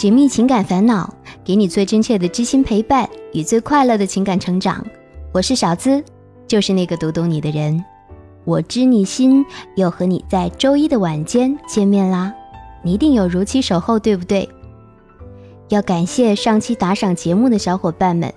[0.00, 1.12] 解密情感烦恼，
[1.44, 4.82] 给你最真切的知心陪伴与最快乐的情感成长。
[5.30, 6.02] 我是小资，
[6.46, 7.84] 就是那个读懂你的人。
[8.46, 9.44] 我知你心，
[9.76, 12.32] 又和你在周一的晚间见面啦。
[12.82, 14.48] 你一定有如期守候，对不对？
[15.68, 18.32] 要感谢上期打赏节目的小伙伴们，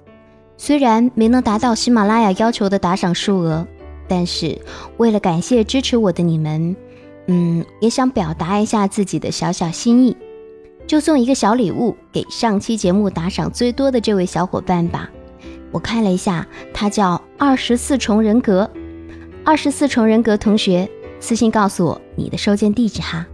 [0.57, 3.66] 虽然没能达到喜马拉雅要求的打赏数额，
[4.05, 4.59] 但是
[4.98, 6.75] 为了感谢支持我的你们，
[7.27, 10.17] 嗯，也想表达一下自己的小小心意，
[10.88, 15.09] 就送一个小礼物给上期节目打赏最多的这位小伙伴吧。
[15.72, 18.70] 我看了一下，他叫二十四重人格，
[19.44, 23.26] 二十四重人格同学私信告诉我你的收件地址哈。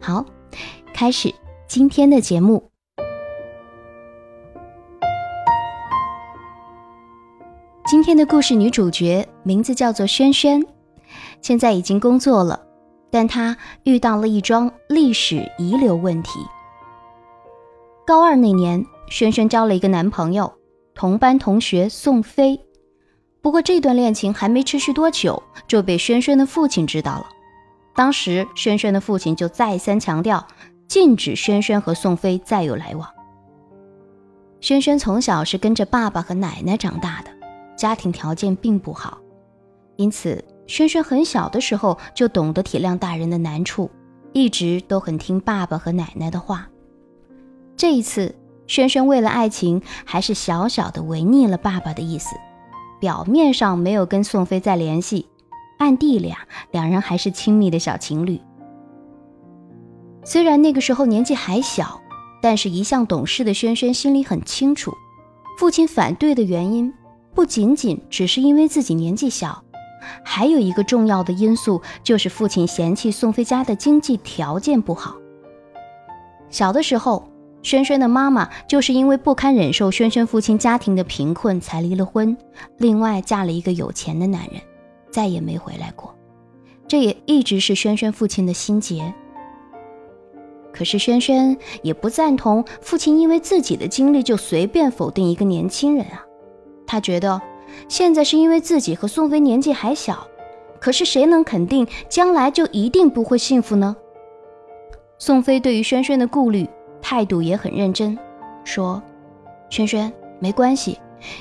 [0.00, 0.24] 好，
[0.92, 1.32] 开始。
[1.68, 2.70] 今天的节目，
[7.86, 10.64] 今天的故事女主角名字叫做轩轩，
[11.42, 12.58] 现在已经工作了，
[13.10, 16.38] 但她遇到了一桩历史遗留问题。
[18.06, 20.52] 高二那年，轩轩交了一个男朋友，
[20.94, 22.58] 同班同学宋飞。
[23.40, 27.26] 不过这段恋情还没持续多久，就被轩轩的父亲知道了。
[27.94, 30.46] 当时，轩轩的父亲就再三强调。
[30.88, 33.06] 禁止轩轩和宋飞再有来往。
[34.58, 37.30] 轩轩从小是跟着爸爸和奶奶长大的，
[37.76, 39.18] 家庭条件并不好，
[39.96, 43.90] 因此轩轩很小的时候就懂得体谅大人的难处，
[44.32, 46.68] 一直都很听爸爸和奶奶的话。
[47.74, 52.36] 这一次，轩轩为了爱情，还是小小的违逆了爸爸的意思，
[53.00, 55.26] 表面上没有跟宋飞再联系，
[55.78, 58.40] 暗地里啊，两人还是亲密的小情侣。
[60.24, 61.98] 虽然那个时候年纪还小，
[62.42, 64.92] 但是一向懂事的轩轩心里很清楚，
[65.58, 66.92] 父亲反对的原因
[67.34, 69.64] 不仅仅只是因为自己年纪小，
[70.24, 75.16] 还有一个重要的因素就是父亲嫌弃宋飞家的经济条件不好。
[76.50, 77.28] 小的时候，
[77.62, 82.36] 轩轩的妈妈就是因为不堪忍受轩轩父亲家庭的贫困才离了婚，
[82.78, 84.60] 另外嫁了一个有钱的男人，
[85.10, 86.14] 再也没回来过。
[86.86, 89.12] 这也一直是轩轩父亲的心结。
[90.72, 96.24] 可是轩轩也不赞同父亲因为自己的经历就随便否定一个年轻人啊。
[96.86, 97.38] 他觉得
[97.88, 100.26] 现在是因为自己和宋飞年纪还小，
[100.80, 103.96] 可是谁能肯定将来就一定不会幸福呢？
[105.18, 106.68] 宋飞对于轩轩的顾虑
[107.00, 108.16] 态度也很认真，
[108.64, 109.02] 说
[109.70, 110.98] ：“轩轩没关系，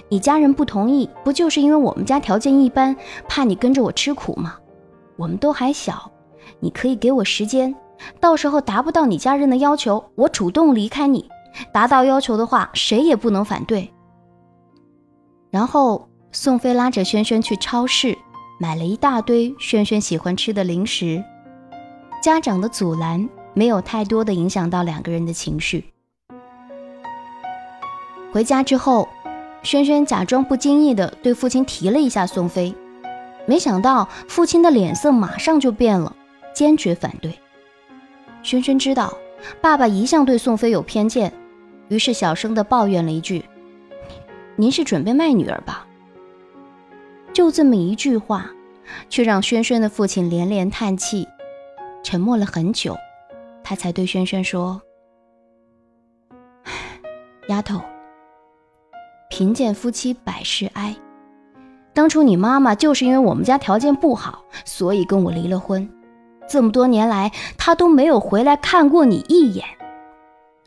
[0.09, 2.95] 你家人不同意，不就是因为我们家条件一般，
[3.27, 4.55] 怕你跟着我吃苦吗？
[5.15, 6.11] 我们都还小，
[6.59, 7.75] 你可以给我时间。”
[8.19, 11.21] 到时候达不到你家人的要求，我主动离开你；
[11.73, 13.91] 达到要求的话，谁也不能反对。
[15.49, 18.17] 然后宋飞拉着轩轩去超市，
[18.59, 21.23] 买了一大堆轩轩喜欢吃的零食。
[22.21, 25.85] 家长的阻拦没有太多的影响到两个人的情绪。
[28.31, 29.07] 回家之后，
[29.63, 32.75] 轩轩假装不经意的对父亲提了一下宋飞，
[33.45, 36.13] 没想到父亲的脸色马上就变了，
[36.53, 37.33] 坚决反对。
[38.44, 39.17] 轩轩知道
[39.61, 41.31] 爸爸一向对宋飞有偏见，
[41.88, 43.44] 于是小声的抱怨了一句
[44.57, 45.87] ：“您是准备卖女儿吧？”
[47.38, 48.50] 就这么一句话，
[49.09, 51.28] 却让轩轩的父亲连连叹气，
[52.03, 52.98] 沉默了很久，
[53.64, 54.81] 他才对轩轩说
[57.48, 57.80] ：“丫头，
[59.30, 60.96] 贫贱夫妻百事哀。
[61.94, 65.88] 当初你妈妈就是因为我们家条件不好，所以跟我离了婚。”
[66.50, 69.64] 这么多年来，她都没有回来看过你一眼。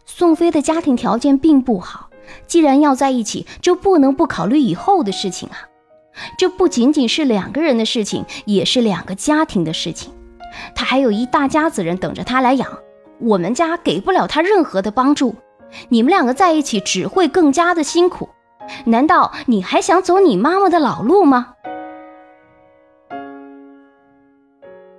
[0.07, 2.11] 宋飞的家庭条件并不好，
[2.47, 5.67] 既然要在一起，就不能不考虑以后的事情啊！
[6.37, 10.13] 这不仅仅是两个人的事情，也是两个家庭的事情。
[10.75, 12.69] 他还有一大家子人等着他来养，
[13.21, 15.35] 我们家给不了他任何的帮助。
[15.89, 18.29] 你们两个在一起只会更加的辛苦。
[18.87, 21.55] 难道你还想走你妈妈的老路吗？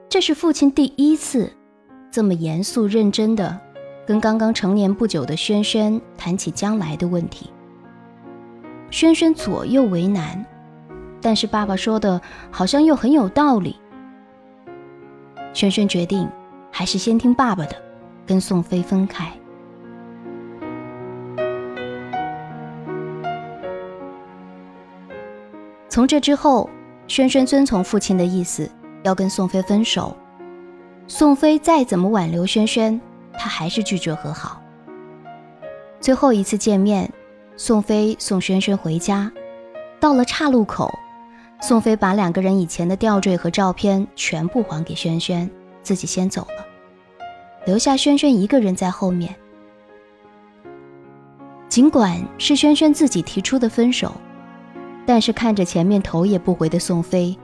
[0.09, 1.51] 这是父亲第一次
[2.09, 3.57] 这么严肃认真的
[4.05, 7.49] 跟刚刚成年不久的轩轩谈起将来的问题。
[8.89, 10.45] 轩轩左右为难，
[11.21, 12.19] 但是爸爸说的
[12.49, 13.79] 好像又很有道理。
[15.53, 16.27] 轩轩决定
[16.71, 17.75] 还是先听爸爸的，
[18.25, 19.31] 跟宋飞分开。
[25.87, 26.69] 从这之后，
[27.07, 28.69] 轩轩遵从父亲的意思。
[29.03, 30.15] 要跟宋飞分手，
[31.07, 33.01] 宋飞再怎么挽留轩轩，
[33.33, 34.61] 他还是拒绝和好。
[35.99, 37.11] 最后一次见面，
[37.57, 39.31] 宋飞送轩轩回家，
[39.99, 40.93] 到了岔路口，
[41.61, 45.47] 宋飞把两个人以前的吊坠和照片全部还给轩轩，
[45.83, 46.65] 自己先走了。
[47.67, 49.33] 留下轩轩一个人在后面。
[51.69, 54.11] 尽管是轩轩自己提出的分手，
[55.05, 57.37] 但是看着前面头也不回的宋飞，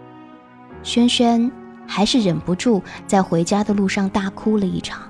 [0.82, 1.50] 轩轩
[1.86, 5.04] 还是忍不住在回家的路上大哭了一场。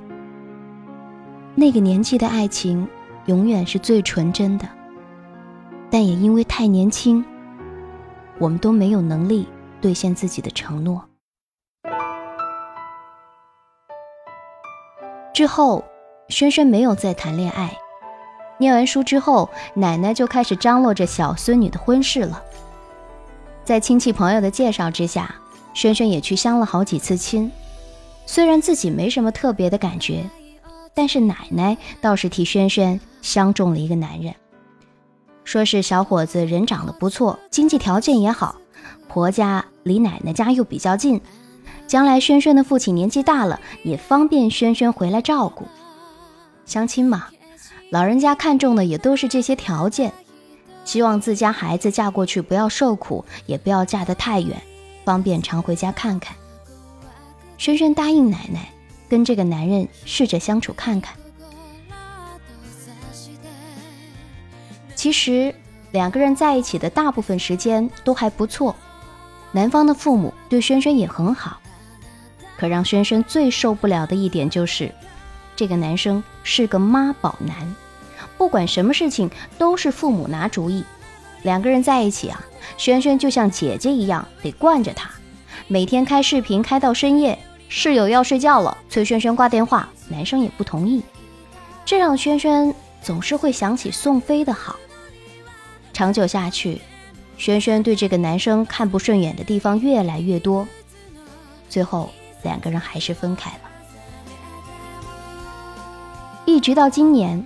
[1.56, 2.86] 那个年纪的爱情，
[3.26, 4.68] 永远是最纯真的，
[5.90, 7.24] 但也因为太年轻，
[8.40, 9.48] 我们都没有能力
[9.82, 11.04] 兑现自己的承诺。
[15.34, 15.84] 之后，
[16.30, 17.78] 轩轩没有再谈恋爱。
[18.60, 22.44] 念完书之后，奶奶就开始张罗着小孙女的婚事了。
[23.64, 25.36] 在亲戚朋友的介绍之下，
[25.76, 27.52] 轩轩也去相了好几次亲。
[28.26, 30.24] 虽然自己没什么特别的感觉，
[30.96, 34.34] 但是奶奶倒是替轩轩相中了一个男人，
[35.48, 38.58] 说是小伙子人长得不错，经济条件也好，
[39.08, 41.22] 婆家离奶奶家又比较近，
[41.88, 45.66] 将来轩轩的父亲年纪大了，也方便轩轩回来照顾。
[46.66, 47.28] 相亲嘛。
[47.92, 50.12] 老人家看中的也都是这些条件，
[50.84, 54.62] 希望自家孩子嫁过去不要受苦，也不要嫁得太远，
[55.06, 56.36] 方便常回家看看。
[57.58, 58.68] 轩轩答应奶奶，
[59.08, 61.16] 跟这个男人试着相处看看。
[64.98, 65.54] 其实
[65.92, 68.76] 两个人在一起的大部分时间都还不错，
[69.52, 71.62] 男方的父母对轩轩也很好。
[72.58, 74.92] 可让轩轩最受不了的一点就是。
[75.56, 77.76] 这个男生是个妈宝男，
[78.40, 79.30] 不管什么事情
[79.60, 80.84] 都是父母拿主意。
[81.44, 82.44] 两个人在一起啊，
[82.76, 85.12] 轩轩就像姐姐一样得惯着他，
[85.68, 87.38] 每天开视频开到深夜。
[87.70, 91.04] 室友要睡觉了，催轩轩挂电话，男生也不同意，
[91.86, 94.76] 这让轩轩总是会想起宋飞的好。
[95.98, 96.80] 长久下去，
[97.40, 100.68] 轩轩对这个男生看不顺眼的地方越来越多，
[101.70, 102.12] 最后
[102.44, 103.62] 两个人还是分开了。
[106.46, 107.44] 一直到今年，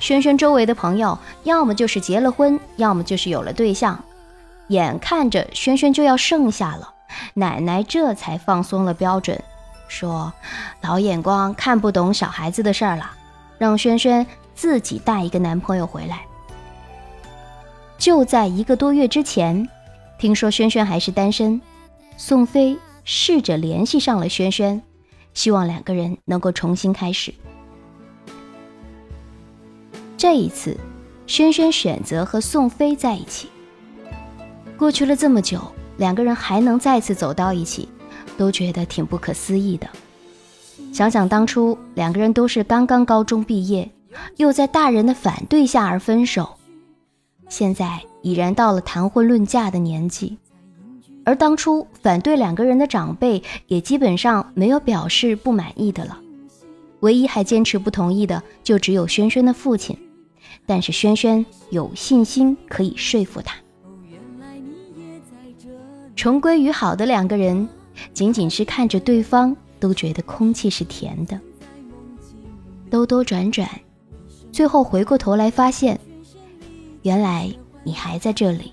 [0.00, 4.02] 轩轩周围的朋友要么就是结了婚，要么就是有了对象，
[4.66, 6.92] 眼看着轩轩就要剩下了，
[7.34, 9.40] 奶奶这才放松了标准，
[9.86, 10.32] 说
[10.80, 13.08] 老眼光看不懂小孩子的事儿了，
[13.56, 16.22] 让轩轩自己带一个男朋友回来。
[17.98, 19.68] 就在一个多月之前，
[20.18, 21.60] 听说轩轩还是单身，
[22.16, 24.82] 宋飞试着联系上了轩轩，
[25.32, 27.32] 希望两个人能够重新开始。
[30.16, 30.76] 这一次，
[31.26, 33.48] 轩轩选择和宋飞在一起。
[34.76, 35.60] 过去了这么久，
[35.96, 37.88] 两个人还能再次走到一起，
[38.36, 39.88] 都觉得挺不可思议的。
[40.92, 43.90] 想想当初两个人都是刚刚高中毕业，
[44.36, 46.56] 又在大人的反对下而分手，
[47.48, 50.36] 现在已然到了谈婚论嫁的年纪，
[51.24, 56.18] 而当初反对两个人的长辈也基本上没有表示不满意的了，
[57.00, 59.96] 唯一还坚持不同意的就只有轩轩的父亲。
[60.66, 63.54] 但是轩轩有信心可以说服他，
[66.16, 67.68] 重归于好的两个人，
[68.14, 71.38] 仅仅是看着对方都觉得空气是甜的。
[72.88, 73.68] 兜兜转转，
[74.52, 76.00] 最后回过头来发现，
[77.04, 77.52] 原来
[77.84, 78.72] 你还在这里。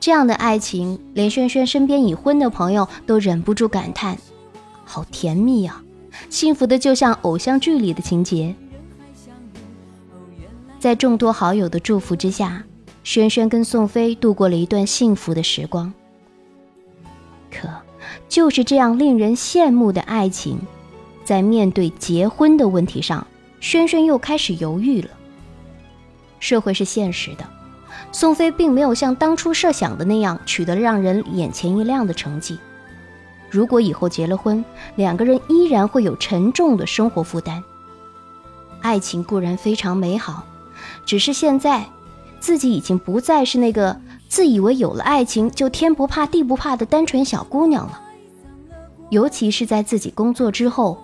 [0.00, 4.16] 这样的爱情，连轩轩身边已婚的朋友都忍不住感叹：
[4.82, 5.82] 好甜蜜啊，
[6.30, 8.54] 幸福的就像偶像剧里的情节。
[10.78, 12.64] 在众多好友的祝福之下，
[13.02, 15.92] 轩轩跟宋飞度过了一段幸福的时光。
[17.50, 17.68] 可，
[18.26, 20.58] 就是这样令人羡慕的爱情，
[21.24, 23.26] 在面对结婚的问题上，
[23.60, 25.10] 轩轩又开始犹豫了。
[26.44, 27.44] 社会是现实的，
[28.12, 32.58] 宋飞并没有像当初设想的那样取得让人眼前一亮的成绩。
[33.48, 34.62] 如果以后结了婚，
[34.94, 37.64] 两个人依然会有沉重的生活负担。
[38.82, 40.44] 爱情固然非常美好。
[41.06, 41.86] 只是现在，
[42.40, 43.98] 自己已经不再是那个
[44.28, 47.98] 自以为有了爱情就天不怕地不怕的单纯小姑娘了。
[49.08, 50.98] 尤其是在自己工作之后，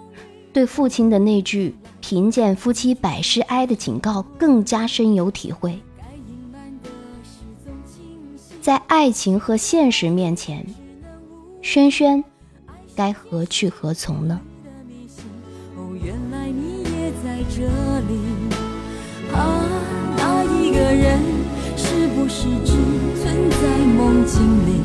[0.52, 5.78] 对父亲的那句“贫贱夫妻百事哀”的警告更加深有体会。
[8.61, 10.66] 在爱情和现实面前，
[11.62, 12.23] 轩轩
[12.95, 14.40] 该何去何从呢？
[16.02, 17.62] 原来你也在这
[18.09, 18.19] 里
[19.35, 19.64] 啊。
[20.16, 21.19] 那一个人
[21.76, 22.73] 是不是只
[23.21, 24.80] 存在梦境里？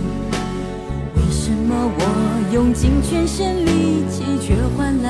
[1.15, 4.55] 为什么我用尽全身力气，却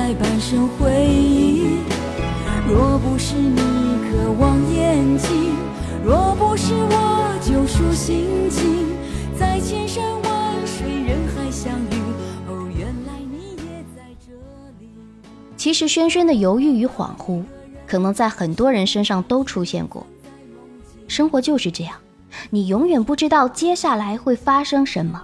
[0.06, 1.78] 在半生回忆？
[2.68, 3.58] 若不是你
[4.08, 5.52] 渴望眼睛，
[6.04, 8.86] 若不是我救赎心情，
[9.36, 11.98] 在千山万水人海相遇。
[12.46, 14.32] 哦，原来你也在这
[14.78, 14.88] 里。
[15.56, 17.42] 其实轩轩的犹豫与恍惚，
[17.84, 20.06] 可能在很多人身上都出现过。
[21.08, 21.96] 生活就是这样，
[22.50, 25.20] 你永远不知道接下来会发生什么。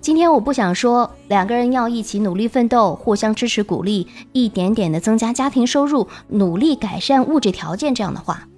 [0.00, 8.48] 今天我不想说两个人要一起努力奋斗，互相支持鼓励，一点点的增加家庭收入，努力改善物质条件这样的话。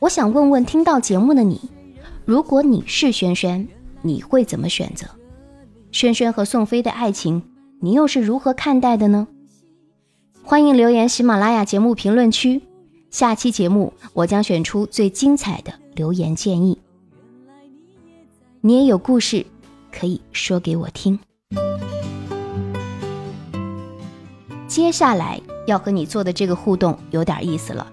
[0.00, 1.60] 我想问问听到节目的你，
[2.24, 3.66] 如果你是轩轩，
[4.02, 5.06] 你会怎么选择？
[5.92, 7.42] 轩轩和宋飞的爱情，
[7.80, 9.28] 你又是如何看待的呢？
[10.42, 12.62] 欢迎留言喜马拉雅节目评论区，
[13.10, 16.78] 下期节目我将选出最精彩的留言建议。
[18.60, 19.46] 你也有故事。
[19.92, 21.18] 可以说给我听。
[24.66, 27.86] 接下来要和你做的这个互动有点意思了，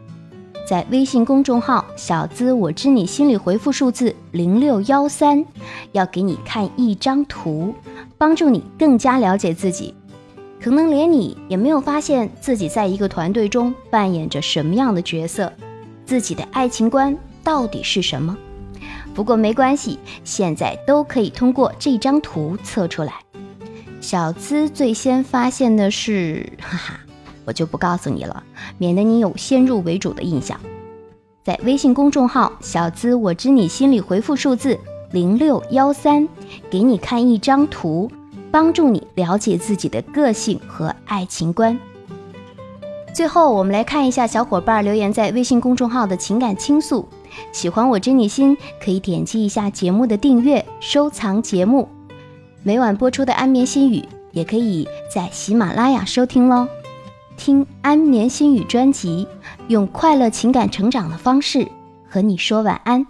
[0.67, 5.45] 在微信公众号“小资我知你心”里回复数字零六幺三，
[5.93, 7.73] 要给你看一张图，
[8.17, 9.93] 帮助你更加了解自己。
[10.61, 15.51] 可能连你也没有发现自己在一个团队中扮演着什么样的角色，
[16.05, 18.35] 自己的爱情观到底是什么？
[19.15, 23.13] 不过没关系，现在都可以通过这张图测出来。
[24.01, 26.99] 小资最先发现的是， 哈哈，
[27.45, 28.43] 我就不告诉你了，
[28.77, 30.59] 免得你有先入为主的印象。
[31.43, 34.77] 在微信公众号“小资我知你心”里回复数字
[35.11, 36.27] 零六幺三，
[36.69, 38.11] 给你看一张图，
[38.51, 41.79] 帮助你了解自己的个性和爱情观。
[43.13, 47.07] 最后，我们来看一下小伙伴留言在微信公众号的情感倾诉。
[47.51, 51.87] 喜欢我知你心，可以点击一下节目的订阅，收藏节目。
[52.63, 56.67] 每晚播出的安眠心语，也可以在喜马拉雅收听喽。
[57.37, 59.27] 听安眠心语专辑，
[59.67, 61.67] 用快乐情感成长的方式
[62.09, 63.05] 和你说晚安。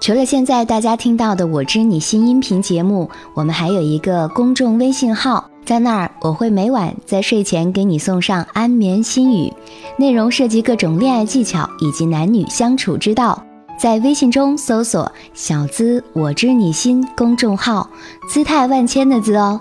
[0.00, 5.50] 除了现在大家听到的我知你心音频节目，我们还有一个公众微信号。
[5.68, 9.52] 在那儿，我会每晚在睡前给你送上安眠心语，
[9.98, 13.44] 内容涉及各种恋爱技巧以及男女相处之道。
[13.78, 17.90] 在微信中搜索“小资我知你心”公众号，
[18.30, 19.60] 姿态万千的“资”哦。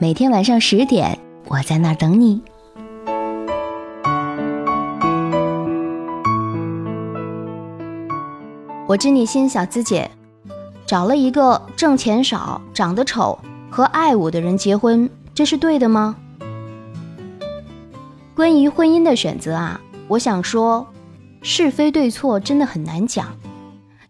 [0.00, 2.42] 每天晚上十点，我在那儿等你。
[8.88, 10.10] 我知你心，小资姐
[10.84, 13.38] 找了一个挣钱少、长得丑
[13.70, 15.08] 和爱我的人结婚。
[15.34, 16.16] 这是对的吗？
[18.36, 20.86] 关于婚姻的选择啊，我想说，
[21.42, 23.36] 是非对错真的很难讲，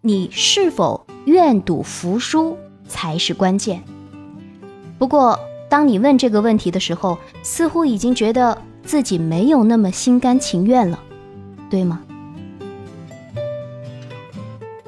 [0.02, 3.82] 你是否愿赌服输才是关键。
[4.98, 5.38] 不过，
[5.70, 10.98] 当你问这个问题的时候，似乎已经觉得自己没有那么心甘情愿了，
[11.70, 12.02] 对吗？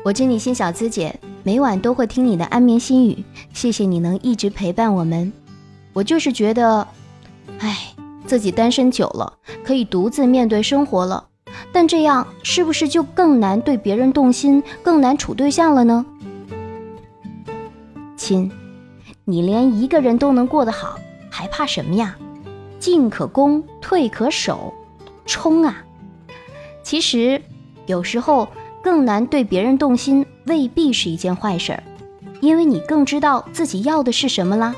[0.04, 3.24] 我知你心小资姐，每晚都会听你的安眠心语，
[3.54, 5.32] 谢谢你能一直陪伴我们。
[5.96, 6.86] 我就是觉得，
[7.58, 7.94] 哎，
[8.26, 9.32] 自己单身久了，
[9.64, 11.26] 可以独自面对生活了。
[11.72, 16.04] 但这样是不是就更难对别人动心，更难处对象了呢？
[18.14, 18.52] 亲，
[19.24, 20.98] 你连一个人都能过得好，
[21.30, 22.14] 还怕什么呀？
[22.78, 24.74] 进可攻，退可守，
[25.24, 25.82] 冲啊！
[26.82, 27.40] 其实，
[27.86, 28.46] 有时候
[28.82, 31.82] 更难对别人动心，未必是一件坏事儿，
[32.42, 34.76] 因为你更知道自己要的是什么啦。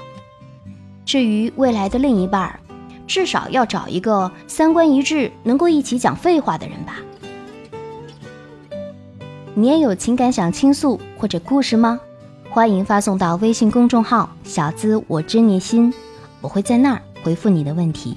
[1.09, 2.61] 至于未来的另一半，
[3.07, 6.97] 至少要找一个三观一致、能够一起讲废话的人吧。
[9.55, 11.99] 你也有情感想倾诉或者故事吗？
[12.51, 15.91] 欢迎发送到微信公众号“小资我知你心”，
[16.43, 18.15] 我会在那儿回复你的问题。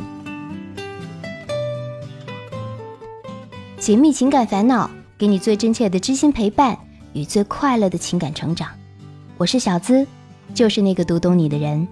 [3.80, 6.78] 解密情感烦恼，给你最真切的知心陪伴
[7.14, 8.68] 与最快乐的情感成长。
[9.38, 10.06] 我是小资，
[10.54, 11.88] 就是那个读懂你的人。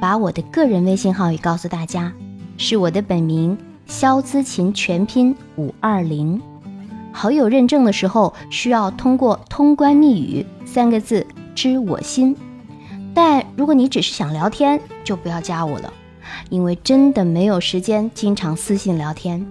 [0.00, 2.12] 把我的个人微信号也告诉大家，
[2.58, 6.40] 是我的本名肖姿琴全拼五二零。
[7.12, 12.36] 好友认证的时候需要通过通关密语三个字知我心。
[13.14, 15.90] 但如果你只是想聊天，就不要加我了，
[16.50, 19.46] 因为真的没有时间经常私信聊天。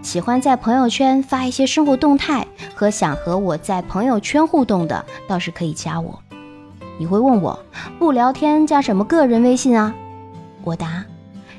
[0.00, 6.21] 喜欢在朋友圈发一些生活动态和想和我在朋友圈互动的，倒是可以加我。
[6.98, 7.58] 你会问我
[7.98, 9.94] 不聊天加什么个人微信啊？
[10.62, 11.04] 我答，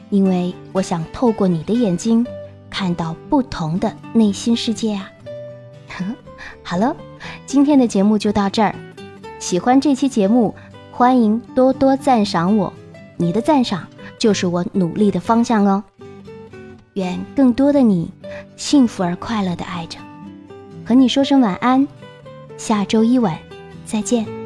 [0.09, 2.25] 因为我想透过你的眼睛
[2.69, 5.09] 看到不同的内心世界啊。
[6.63, 6.95] 好了，
[7.45, 8.73] 今天的节目就到这儿。
[9.39, 10.55] 喜欢这期节目，
[10.91, 12.71] 欢迎多多赞赏我，
[13.17, 13.87] 你的赞赏
[14.17, 15.83] 就是我努力的方向哦。
[16.93, 18.11] 愿更多的你
[18.55, 19.99] 幸福而快乐的爱着，
[20.85, 21.87] 和你说声晚安，
[22.55, 23.37] 下周一晚
[23.85, 24.42] 再见。